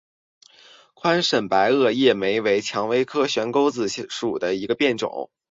[0.95, 5.29] 宽萼白叶莓为蔷薇科悬钩子属下的一个变种。